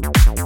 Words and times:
Música 0.00 0.41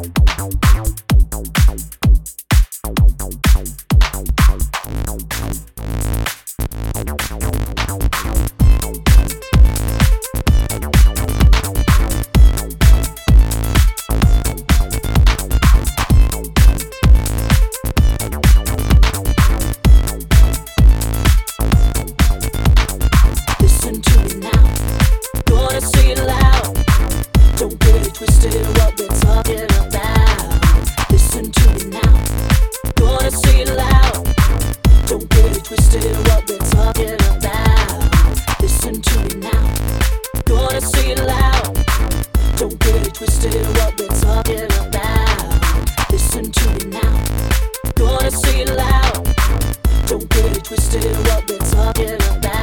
what 51.15 51.51
we're 51.51 51.59
talking 51.59 52.15
about. 52.15 52.56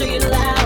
so 0.00 0.06
you 0.06 0.18
laugh. 0.18 0.59